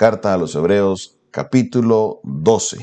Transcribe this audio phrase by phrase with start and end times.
[0.00, 2.78] Carta a los Hebreos capítulo 12.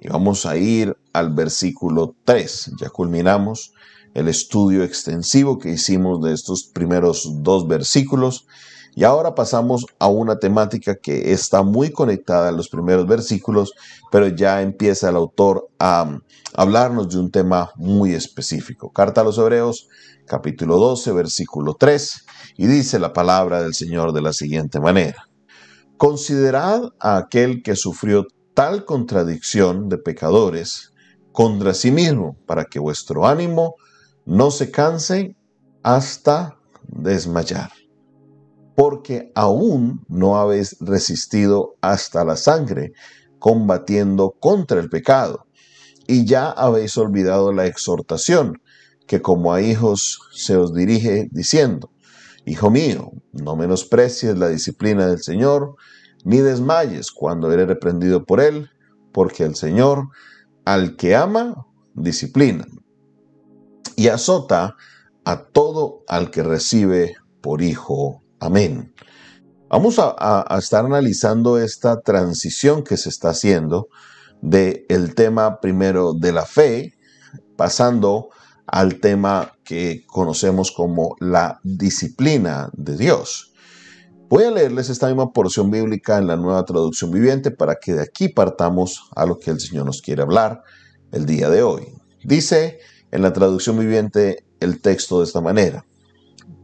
[0.00, 2.74] Y vamos a ir al versículo 3.
[2.80, 3.72] Ya culminamos
[4.14, 8.46] el estudio extensivo que hicimos de estos primeros dos versículos.
[8.94, 13.72] Y ahora pasamos a una temática que está muy conectada a los primeros versículos,
[14.12, 16.20] pero ya empieza el autor a
[16.54, 18.92] hablarnos de un tema muy específico.
[18.92, 19.88] Carta a los Hebreos,
[20.24, 22.26] capítulo 12, versículo 3,
[22.58, 25.28] y dice la palabra del Señor de la siguiente manera.
[25.98, 30.92] Considerad a aquel que sufrió tal contradicción de pecadores
[31.32, 33.74] contra sí mismo, para que vuestro ánimo
[34.24, 35.36] no se canse
[35.82, 36.56] hasta
[36.86, 37.72] desmayar.
[38.76, 42.92] Porque aún no habéis resistido hasta la sangre,
[43.40, 45.46] combatiendo contra el pecado,
[46.06, 48.62] y ya habéis olvidado la exhortación
[49.08, 51.90] que como a hijos se os dirige diciendo,
[52.48, 55.76] Hijo mío, no menosprecies la disciplina del Señor,
[56.24, 58.70] ni desmayes cuando eres reprendido por Él,
[59.12, 60.08] porque el Señor,
[60.64, 62.66] al que ama, disciplina
[63.96, 64.76] y azota
[65.26, 68.22] a todo al que recibe por hijo.
[68.40, 68.94] Amén.
[69.68, 73.88] Vamos a, estar analizando esta transición que se está haciendo
[74.40, 76.94] del el tema primero de la fe,
[77.58, 78.30] pasando
[78.70, 83.52] al tema que conocemos como la disciplina de Dios.
[84.28, 88.02] Voy a leerles esta misma porción bíblica en la nueva traducción viviente para que de
[88.02, 90.62] aquí partamos a lo que el Señor nos quiere hablar
[91.12, 91.94] el día de hoy.
[92.22, 92.78] Dice
[93.10, 95.86] en la traducción viviente el texto de esta manera.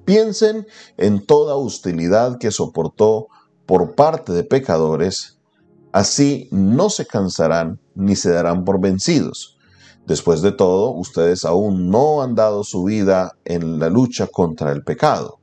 [0.05, 0.67] Piensen
[0.99, 3.29] en toda hostilidad que soportó
[3.65, 5.39] por parte de pecadores,
[5.93, 9.55] así no se cansarán ni se darán por vencidos
[10.07, 14.83] Después de todo, ustedes aún no han dado su vida en la lucha contra el
[14.83, 15.41] pecado.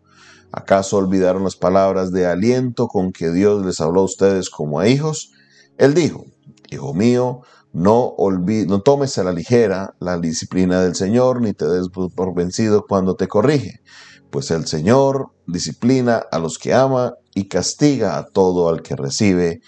[0.52, 4.88] ¿Acaso olvidaron las palabras de aliento con que Dios les habló a ustedes como a
[4.88, 5.32] hijos?
[5.78, 6.26] Él dijo,
[6.72, 7.42] Hijo mío,
[7.74, 12.86] no, no tomes a la ligera la disciplina del Señor, ni te des por vencido
[12.88, 13.82] cuando te corrige,
[14.30, 19.60] pues el Señor disciplina a los que ama y castiga a todo al que recibe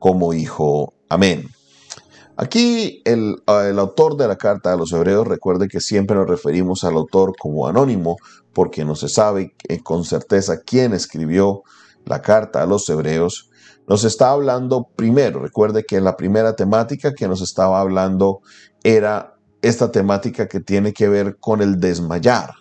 [0.00, 0.94] como hijo.
[1.08, 1.48] Amén.
[2.40, 6.94] Aquí el, autor de la carta a los hebreos recuerde que siempre nos referimos al
[6.94, 8.16] autor como anónimo
[8.52, 11.64] porque no se sabe con certeza quién escribió
[12.04, 13.50] la carta a los hebreos.
[13.88, 18.40] Nos está hablando primero, recuerde que la primera temática que nos estaba hablando
[18.84, 22.52] era esta temática que tiene que ver con el desmayar.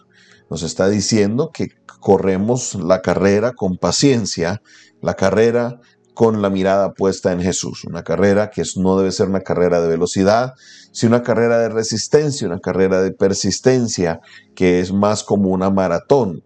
[0.50, 1.68] Nos está diciendo que
[2.00, 4.64] corremos la carrera con paciencia,
[5.04, 5.80] la carrera
[6.18, 7.84] con la mirada puesta en Jesús.
[7.84, 10.56] Una carrera que no debe ser una carrera de velocidad,
[10.92, 14.20] sino una carrera de resistencia, una carrera de persistencia,
[14.56, 16.42] que es más como una maratón.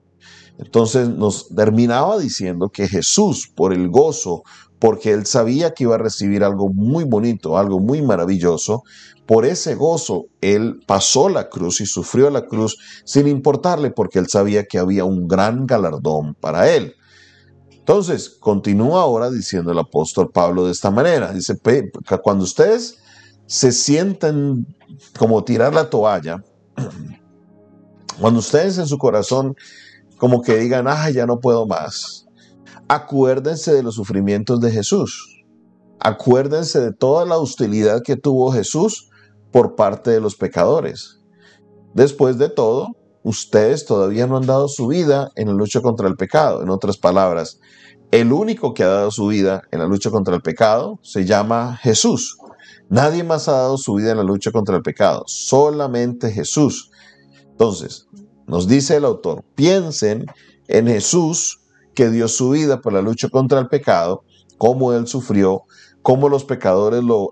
[0.57, 4.43] Entonces nos terminaba diciendo que Jesús, por el gozo,
[4.77, 8.83] porque él sabía que iba a recibir algo muy bonito, algo muy maravilloso,
[9.25, 14.27] por ese gozo él pasó la cruz y sufrió la cruz sin importarle, porque él
[14.27, 16.95] sabía que había un gran galardón para él.
[17.81, 21.33] Entonces, continúa ahora diciendo el apóstol Pablo de esta manera.
[21.33, 21.59] Dice,
[22.21, 22.99] cuando ustedes
[23.47, 24.67] se sienten
[25.17, 26.43] como tirar la toalla,
[28.21, 29.55] cuando ustedes en su corazón
[30.17, 32.27] como que digan, ah, ya no puedo más,
[32.87, 35.43] acuérdense de los sufrimientos de Jesús.
[35.99, 39.09] Acuérdense de toda la hostilidad que tuvo Jesús
[39.51, 41.19] por parte de los pecadores.
[41.95, 46.15] Después de todo, ustedes todavía no han dado su vida en la lucha contra el
[46.15, 46.63] pecado.
[46.63, 47.59] En otras palabras,
[48.11, 51.77] el único que ha dado su vida en la lucha contra el pecado se llama
[51.77, 52.37] Jesús.
[52.89, 56.91] Nadie más ha dado su vida en la lucha contra el pecado, solamente Jesús.
[57.51, 58.07] Entonces,
[58.47, 60.25] nos dice el autor, piensen
[60.67, 61.61] en Jesús
[61.93, 64.23] que dio su vida por la lucha contra el pecado,
[64.57, 65.63] cómo él sufrió,
[66.01, 67.31] cómo los pecadores lo,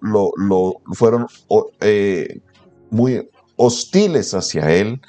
[0.93, 1.27] fueron
[1.81, 2.41] eh,
[2.89, 5.01] muy hostiles hacia él,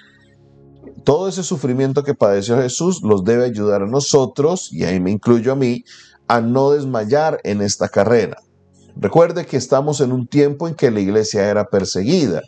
[1.04, 5.52] todo ese sufrimiento que padeció Jesús los debe ayudar a nosotros, y ahí me incluyo
[5.52, 5.84] a mí,
[6.28, 8.36] a no desmayar en esta carrera.
[8.97, 12.42] Recuerde que estamos en un tiempo en que la iglesia era perseguida.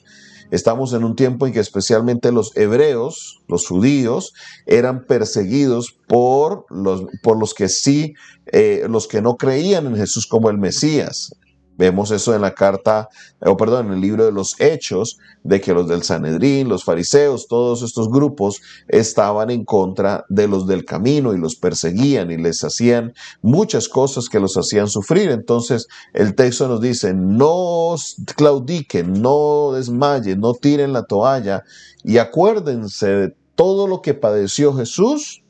[0.51, 4.35] Estamos en un tiempo en que especialmente los hebreos, los judíos,
[4.67, 8.15] eran perseguidos por los, por los que sí,
[8.47, 11.35] eh, los que no creían en Jesús como el Mesías.
[11.77, 13.09] Vemos eso en la carta,
[13.41, 17.49] o perdón, en el libro de los Hechos, de que los del Sanedrín, los fariseos,
[17.49, 22.63] todos estos grupos estaban en contra de los del camino y los perseguían y les
[22.63, 25.31] hacían muchas cosas que los hacían sufrir.
[25.31, 27.95] Entonces el texto nos dice, no
[28.37, 31.65] claudiquen, no desmayen, no tiren la toalla
[32.05, 35.43] y acuérdense de todo lo que padeció Jesús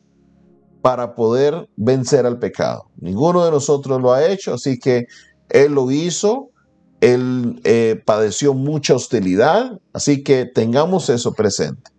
[0.83, 2.91] para poder vencer al pecado.
[3.01, 5.07] Ninguno de nosotros lo ha hecho, así que
[5.52, 6.50] Él lo hizo,
[7.00, 11.90] Él eh, padeció mucha hostilidad, así que tengamos eso presente.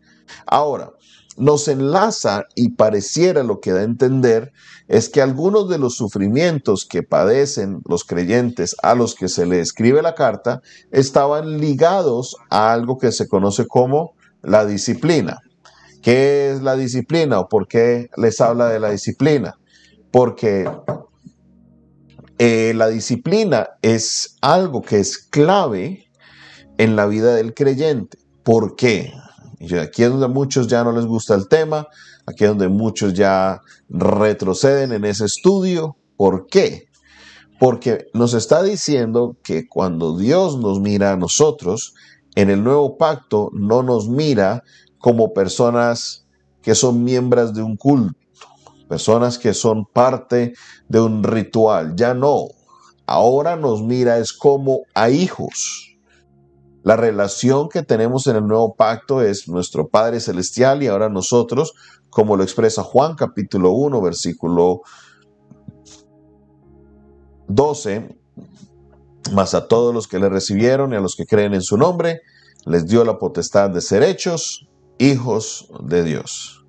[0.48, 0.92] Ahora,
[1.38, 4.52] nos enlaza y pareciera lo que da a entender
[4.88, 9.60] es que algunos de los sufrimientos que padecen los creyentes a los que se le
[9.60, 10.62] escribe la carta
[10.92, 15.40] estaban ligados a algo que se conoce como la disciplina.
[16.02, 19.56] ¿Qué es la disciplina o por qué les habla de la disciplina?
[20.12, 20.70] Porque
[22.46, 26.10] eh, la disciplina es algo que es clave
[26.78, 28.18] en la vida del creyente.
[28.44, 29.14] ¿Por qué?
[29.62, 31.88] Y aquí es donde muchos ya no les gusta el tema,
[32.26, 35.96] aquí es donde muchos ya retroceden en ese estudio.
[36.18, 36.90] ¿Por qué?
[37.62, 41.94] Porque nos está diciendo que cuando Dios nos mira a nosotros,
[42.36, 44.64] en el nuevo pacto no nos mira
[44.98, 46.26] como personas
[46.62, 48.20] que son miembros de un culto,
[48.94, 50.54] personas que son parte
[50.88, 51.96] de un ritual.
[51.96, 52.50] Ya no.
[53.08, 55.98] Ahora nos mira es como a hijos.
[56.84, 61.74] La relación que tenemos en el nuevo pacto es nuestro Padre Celestial y ahora nosotros,
[62.12, 64.82] como lo expresa Juan capítulo 1, versículo
[67.48, 68.16] 12,
[69.32, 72.22] más a todos los que le recibieron y a los que creen en su nombre,
[72.68, 74.68] les dio la potestad de ser hechos
[75.00, 76.64] hijos de Dios.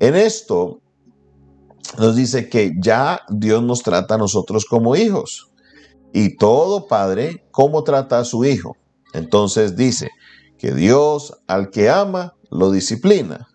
[0.00, 0.80] En esto
[1.98, 5.50] nos dice que ya Dios nos trata a nosotros como hijos.
[6.12, 8.76] Y todo padre, ¿cómo trata a su hijo?
[9.12, 10.10] Entonces dice
[10.58, 13.48] que Dios al que ama lo disciplina.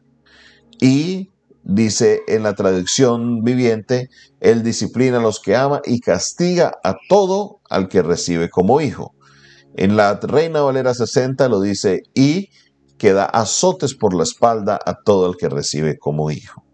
[0.82, 1.32] Y
[1.64, 4.10] dice en la traducción viviente,
[4.40, 9.14] Él disciplina a los que ama y castiga a todo al que recibe como hijo.
[9.76, 12.50] En la Reina Valera 60 lo dice, y
[12.98, 16.66] que da azotes por la espalda a todo el que recibe como hijo.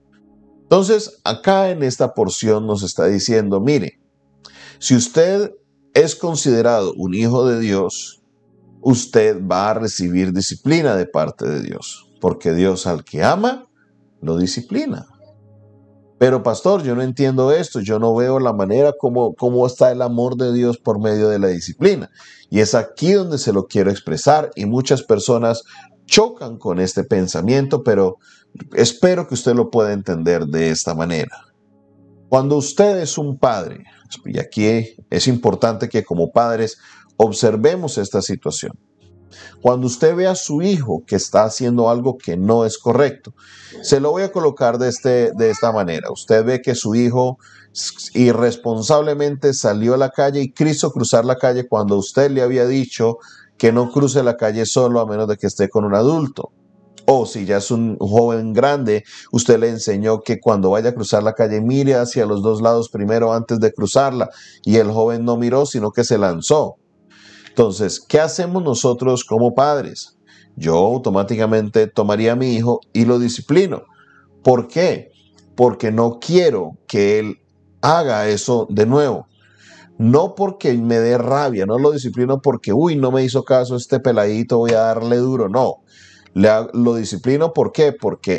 [0.66, 4.00] Entonces, acá en esta porción nos está diciendo, mire,
[4.80, 5.54] si usted
[5.94, 8.24] es considerado un hijo de Dios,
[8.82, 13.68] usted va a recibir disciplina de parte de Dios, porque Dios al que ama,
[14.22, 15.08] lo disciplina.
[16.18, 19.36] Pero pastor, yo no entiendo esto, yo no veo la manera como,
[19.68, 22.10] está el amor de Dios por medio de la disciplina.
[22.50, 25.64] Y es aquí donde se lo quiero expresar y muchas personas
[26.06, 28.18] chocan con este pensamiento, pero
[28.74, 31.46] espero que usted lo pueda entender de esta manera.
[32.30, 33.84] Cuando usted es un padre,
[34.26, 36.78] y aquí es importante que como padres
[37.18, 38.74] Observemos esta situación.
[39.62, 43.34] Cuando usted ve a su hijo que está haciendo algo que no es correcto,
[43.82, 46.12] se lo voy a colocar de, este, de esta manera.
[46.12, 47.38] Usted ve que su hijo
[48.14, 53.18] irresponsablemente salió a la calle y quiso cruzar la calle cuando usted le había dicho
[53.58, 56.52] que no cruce la calle solo a menos de que esté con un adulto.
[57.08, 61.22] O si ya es un joven grande, usted le enseñó que cuando vaya a cruzar
[61.22, 64.30] la calle mire hacia los dos lados primero antes de cruzarla.
[64.64, 66.78] Y el joven no miró, sino que se lanzó.
[67.50, 70.18] Entonces, ¿qué hacemos nosotros como padres?
[70.56, 73.84] Yo automáticamente tomaría a mi hijo y lo disciplino.
[74.44, 75.12] ¿Por qué?
[75.56, 77.40] Porque no quiero que él
[77.82, 79.28] haga eso de nuevo.
[79.98, 84.00] No porque me dé rabia, no lo disciplino porque, uy, no me hizo caso este
[84.00, 85.48] peladito, voy a darle duro.
[85.48, 85.78] No,
[86.36, 87.54] lo disciplino.
[87.54, 87.96] Porque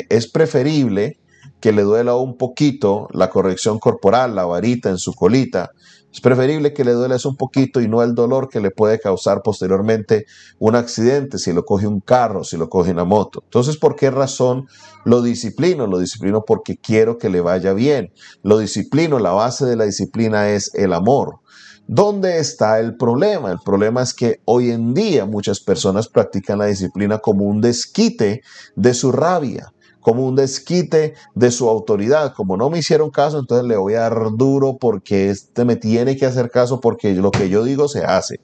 [0.09, 1.19] es preferible
[1.59, 5.71] que le duela un poquito la corrección corporal, la varita en su colita,
[6.17, 9.43] es preferible que le duele un poquito y no el dolor que le puede causar
[9.43, 10.25] posteriormente
[10.57, 13.41] un accidente si lo coge un carro, si lo coge una moto.
[13.43, 14.65] Entonces, ¿por qué razón
[15.05, 15.85] lo disciplino?
[15.85, 18.13] Lo disciplino porque quiero que le vaya bien.
[18.41, 21.41] Lo disciplino, la base de la disciplina es el amor.
[21.87, 23.49] ¿Dónde está el problema?
[23.51, 28.41] El problema es que hoy en día muchas personas practican la disciplina como un desquite
[28.75, 29.73] de su rabia
[30.07, 32.33] como un desquite de su autoridad.
[32.33, 36.15] Como no me hicieron caso, entonces le voy a dar duro porque este me tiene
[36.15, 38.39] que hacer caso porque lo que yo digo se hace.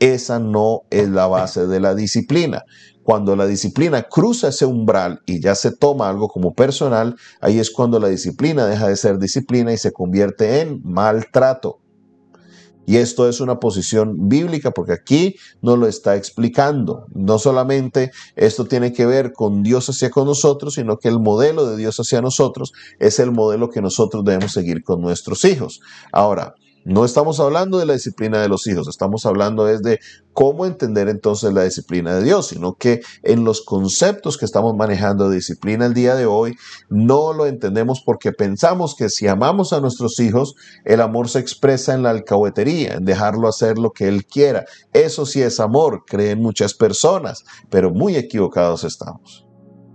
[0.00, 2.64] Esa no es la base de la disciplina.
[3.02, 7.70] Cuando la disciplina cruza ese umbral y ya se toma algo como personal, ahí es
[7.70, 11.83] cuando la disciplina deja de ser disciplina y se convierte en maltrato.
[12.86, 17.06] Y esto es una posición bíblica porque aquí nos lo está explicando.
[17.14, 21.66] No solamente esto tiene que ver con Dios hacia con nosotros, sino que el modelo
[21.66, 25.80] de Dios hacia nosotros es el modelo que nosotros debemos seguir con nuestros hijos.
[26.12, 30.00] Ahora, no estamos hablando de la disciplina de los hijos, estamos hablando de
[30.32, 35.28] cómo entender entonces la disciplina de Dios, sino que en los conceptos que estamos manejando
[35.28, 36.56] de disciplina el día de hoy,
[36.90, 41.94] no lo entendemos porque pensamos que si amamos a nuestros hijos, el amor se expresa
[41.94, 44.64] en la alcahuetería, en dejarlo hacer lo que él quiera.
[44.92, 49.43] Eso sí es amor, creen muchas personas, pero muy equivocados estamos.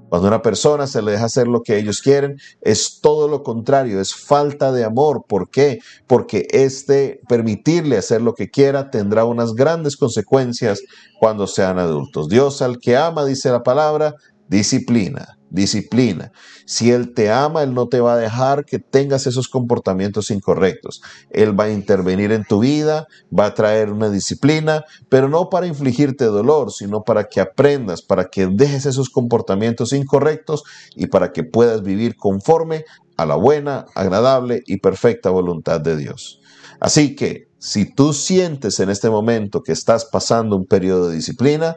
[0.10, 4.02] Cuando una persona se le deja hacer lo que ellos quieren, es todo lo contrario,
[4.02, 5.24] es falta de amor.
[5.28, 5.80] ¿Por qué?
[6.08, 10.82] Porque este permitirle hacer lo que quiera tendrá unas grandes consecuencias
[11.20, 12.30] cuando sean adultos.
[12.30, 14.16] Dios al que ama, dice la palabra,
[14.48, 16.32] disciplina disciplina.
[16.66, 21.02] Si Él te ama, Él no te va a dejar que tengas esos comportamientos incorrectos.
[21.30, 25.68] Él va a intervenir en tu vida, va a traer una disciplina, pero no para
[25.68, 30.64] infligirte dolor, sino para que aprendas, para que dejes esos comportamientos incorrectos
[30.96, 32.86] y para que puedas vivir conforme
[33.18, 36.40] a la buena, agradable y perfecta voluntad de Dios.
[36.80, 41.76] Así que, si tú sientes en este momento que estás pasando un periodo de disciplina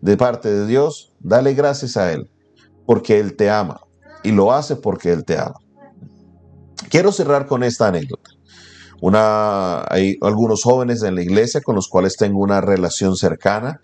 [0.00, 2.28] de parte de Dios, dale gracias a Él
[2.86, 3.80] porque Él te ama
[4.22, 5.56] y lo hace porque Él te ama.
[6.88, 8.30] Quiero cerrar con esta anécdota.
[9.00, 13.80] Una, hay algunos jóvenes en la iglesia con los cuales tengo una relación cercana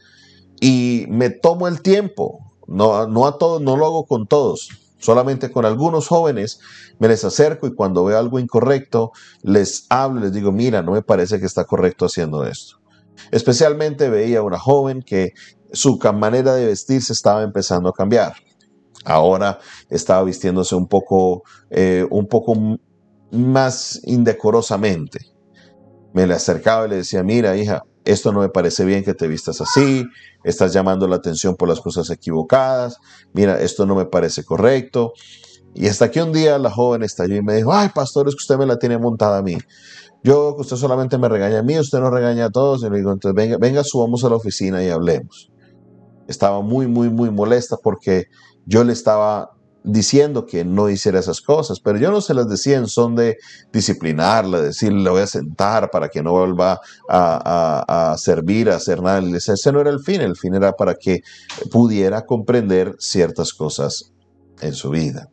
[0.60, 2.38] y me tomo el tiempo.
[2.66, 6.60] No, no a todos, no lo hago con todos, solamente con algunos jóvenes
[7.00, 9.10] me les acerco y cuando veo algo incorrecto
[9.42, 12.76] les hablo, les digo, mira, no me parece que está correcto haciendo esto.
[13.32, 15.32] Especialmente veía una joven que
[15.72, 18.34] su manera de vestirse estaba empezando a cambiar.
[19.04, 22.54] Ahora estaba vistiéndose un poco, eh, un poco
[23.30, 25.20] más indecorosamente.
[26.12, 29.28] Me le acercaba y le decía, mira hija, esto no me parece bien que te
[29.28, 30.04] vistas así,
[30.42, 32.96] estás llamando la atención por las cosas equivocadas,
[33.32, 35.12] mira, esto no me parece correcto.
[35.74, 38.40] Y hasta que un día la joven estalló y me dijo, ay, pastor, es que
[38.42, 39.56] usted me la tiene montada a mí.
[40.22, 42.82] Yo, usted solamente me regaña a mí, usted no regaña a todos.
[42.82, 45.50] Y le digo, entonces venga, venga, subamos a la oficina y hablemos.
[46.26, 48.26] Estaba muy, muy, muy molesta porque
[48.70, 49.50] yo le estaba
[49.82, 53.36] diciendo que no hiciera esas cosas, pero yo no se las decía en son de
[53.72, 59.20] disciplinarla, decirle, le voy a sentar para que no vuelva a, servir, a hacer nada.
[59.36, 61.22] Ese no era el fin, el fin era para que
[61.72, 64.12] pudiera comprender ciertas cosas
[64.60, 65.28] en su vida.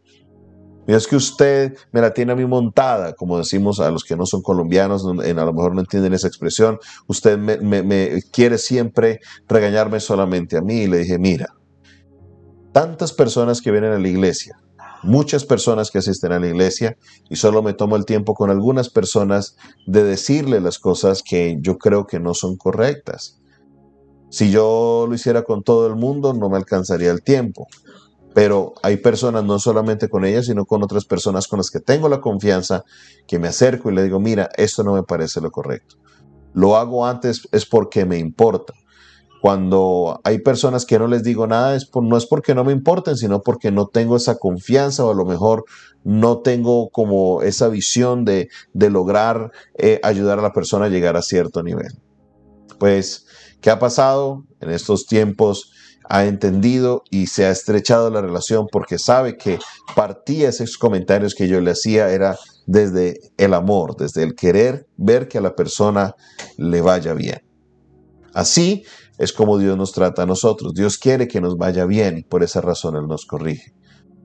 [0.87, 4.15] Mira, es que usted me la tiene a mí montada, como decimos a los que
[4.15, 6.79] no son colombianos, a lo mejor no entienden esa expresión.
[7.05, 10.83] Usted me, me quiere siempre regañarme solamente a mí.
[10.83, 11.56] Y le dije, mira,
[12.77, 14.55] tantas personas que vienen a la iglesia,
[15.01, 16.95] muchas personas que asisten a la iglesia
[17.27, 19.55] y solo me tomo el tiempo con algunas personas
[19.87, 23.41] de decirle las cosas que yo creo que no son correctas.
[24.29, 27.65] Si yo lo hiciera con todo el mundo, no me alcanzaría el tiempo.
[28.35, 32.07] Pero hay personas, no solamente con ellas, sino con otras personas con las que tengo
[32.07, 32.83] la confianza,
[33.25, 35.95] que me acerco y le digo, mira, esto no me parece lo correcto.
[36.53, 38.75] Lo hago antes es porque me importa.
[39.41, 42.71] Cuando hay personas que no les digo nada, es por, no es porque no me
[42.71, 45.65] importen, sino porque no tengo esa confianza o a lo mejor
[46.03, 51.21] no tengo como esa visión de, lograr eh, ayudar a la persona a llegar a
[51.21, 51.93] cierto nivel.
[52.79, 53.25] Pues,
[53.61, 55.71] ¿qué ha pasado en estos tiempos?
[56.09, 59.59] Ha entendido y se ha estrechado la relación porque sabe que
[59.95, 65.27] partía esos comentarios que yo le hacía era desde el amor, desde el querer ver
[65.27, 66.15] que a la persona
[66.57, 67.41] le vaya bien.
[68.33, 68.85] Así
[69.17, 70.73] es como Dios nos trata a nosotros.
[70.73, 73.73] Dios quiere que nos vaya bien y por esa razón Él nos corrige.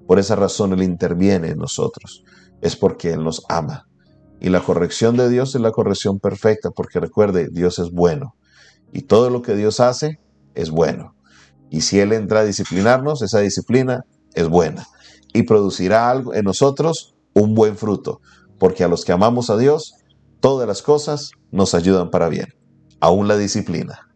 [0.06, 2.24] Por esa razón Él interviene en nosotros.
[2.60, 3.88] Es porque Él nos ama.
[4.40, 8.34] Y la corrección de Dios es la corrección perfecta porque recuerde, Dios es bueno.
[8.92, 10.20] Y todo lo que Dios hace
[10.54, 11.14] es bueno.
[11.70, 14.86] Y si Él entra a disciplinarnos, esa disciplina es buena.
[15.32, 18.20] Y producirá algo en nosotros un buen fruto.
[18.58, 19.94] Porque a los que amamos a Dios,
[20.40, 22.48] todas las cosas nos ayudan para bien.
[23.00, 24.11] Aún la disciplina.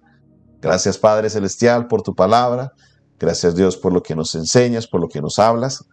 [0.66, 2.73] Gracias Padre Celestial por tu palabra.
[3.20, 5.85] Gracias Dios por lo que nos enseñas, por lo que nos hablas.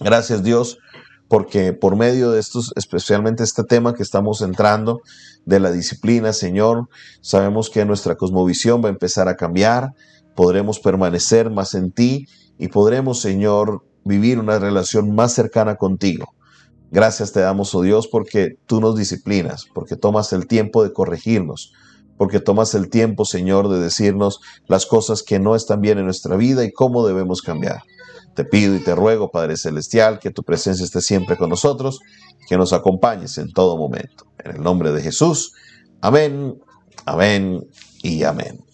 [0.00, 0.78] Gracias Dios
[1.28, 5.02] porque por medio de estos, especialmente este tema que estamos entrando,
[5.44, 6.88] de la disciplina, Señor,
[7.20, 9.92] sabemos que nuestra cosmovisión va a empezar a cambiar,
[10.34, 12.26] podremos permanecer más en ti
[12.58, 16.32] y podremos, Señor, vivir una relación más cercana contigo.
[16.90, 21.74] Gracias te damos, oh Dios, porque tú nos disciplinas, porque tomas el tiempo de corregirnos,
[22.16, 26.36] porque tomas el tiempo, Señor, de decirnos las cosas que no están bien en nuestra
[26.36, 27.82] vida y cómo debemos cambiar.
[28.34, 32.00] Te pido y te ruego, Padre Celestial, que tu presencia esté siempre con nosotros,
[32.48, 34.26] que nos acompañes en todo momento.
[34.38, 35.52] En el nombre de Jesús.
[36.00, 36.58] Amén,
[37.06, 37.66] amén
[38.02, 38.65] y amén.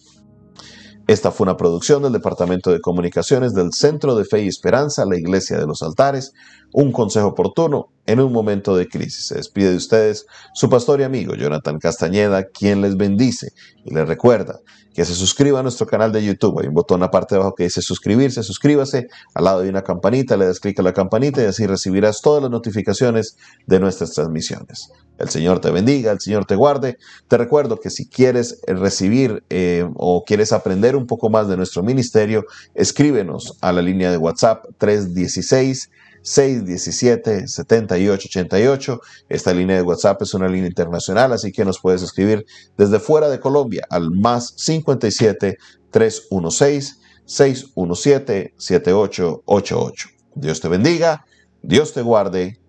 [1.05, 5.17] Esta fue una producción del Departamento de Comunicaciones del Centro de Fe y Esperanza, la
[5.17, 6.31] Iglesia de los Altares,
[6.71, 9.27] un consejo oportuno en un momento de crisis.
[9.27, 13.49] Se despide de ustedes su pastor y amigo Jonathan Castañeda, quien les bendice
[13.83, 14.61] y les recuerda
[14.93, 16.61] que se suscriba a nuestro canal de YouTube.
[16.61, 19.07] Hay un botón aparte de abajo que dice suscribirse, suscríbase.
[19.33, 22.41] Al lado de una campanita, le das clic a la campanita y así recibirás todas
[22.41, 23.35] las notificaciones
[23.67, 24.89] de nuestras transmisiones.
[25.17, 26.97] El Señor te bendiga, el Señor te guarde.
[27.27, 31.83] Te recuerdo que si quieres recibir eh, o quieres aprender un poco más de nuestro
[31.83, 35.89] ministerio, escríbenos a la línea de WhatsApp 316.
[36.23, 38.99] 617-7888.
[39.27, 42.45] Esta línea de WhatsApp es una línea internacional, así que nos puedes escribir
[42.77, 45.57] desde fuera de Colombia al más 57
[45.91, 50.09] 316 617 7888.
[50.35, 51.25] Dios te bendiga,
[51.61, 52.62] Dios te guarde